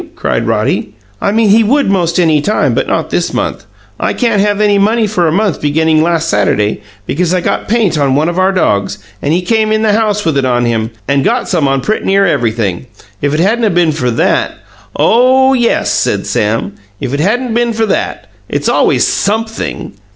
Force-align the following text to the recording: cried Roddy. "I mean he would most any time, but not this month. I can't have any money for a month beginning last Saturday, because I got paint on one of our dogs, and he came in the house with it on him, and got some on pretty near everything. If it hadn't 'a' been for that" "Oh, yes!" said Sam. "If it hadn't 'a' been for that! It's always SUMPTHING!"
cried 0.15 0.47
Roddy. 0.47 0.95
"I 1.21 1.31
mean 1.31 1.49
he 1.51 1.63
would 1.63 1.87
most 1.91 2.19
any 2.19 2.41
time, 2.41 2.73
but 2.73 2.87
not 2.87 3.11
this 3.11 3.35
month. 3.35 3.65
I 3.99 4.13
can't 4.13 4.41
have 4.41 4.59
any 4.59 4.79
money 4.79 5.05
for 5.05 5.27
a 5.27 5.31
month 5.31 5.61
beginning 5.61 6.01
last 6.01 6.27
Saturday, 6.27 6.81
because 7.05 7.35
I 7.35 7.39
got 7.41 7.67
paint 7.67 7.99
on 7.99 8.15
one 8.15 8.27
of 8.27 8.39
our 8.39 8.51
dogs, 8.51 8.97
and 9.21 9.31
he 9.31 9.43
came 9.43 9.71
in 9.71 9.83
the 9.83 9.93
house 9.93 10.25
with 10.25 10.39
it 10.39 10.43
on 10.43 10.65
him, 10.65 10.89
and 11.07 11.23
got 11.23 11.47
some 11.47 11.67
on 11.67 11.81
pretty 11.81 12.05
near 12.05 12.25
everything. 12.25 12.87
If 13.21 13.35
it 13.35 13.39
hadn't 13.39 13.65
'a' 13.65 13.69
been 13.69 13.91
for 13.91 14.09
that" 14.09 14.55
"Oh, 14.95 15.53
yes!" 15.53 15.91
said 15.91 16.25
Sam. 16.25 16.73
"If 16.99 17.13
it 17.13 17.19
hadn't 17.19 17.51
'a' 17.51 17.53
been 17.53 17.73
for 17.73 17.85
that! 17.85 18.25
It's 18.49 18.67
always 18.69 19.05
SUMPTHING!" 19.05 19.93